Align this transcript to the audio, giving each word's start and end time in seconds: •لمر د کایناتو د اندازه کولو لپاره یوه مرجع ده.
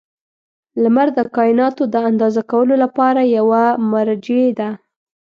•لمر 0.83 1.07
د 1.17 1.19
کایناتو 1.35 1.83
د 1.93 1.95
اندازه 2.09 2.41
کولو 2.51 2.75
لپاره 2.83 3.21
یوه 3.37 3.63
مرجع 3.91 4.43
ده. 4.59 4.69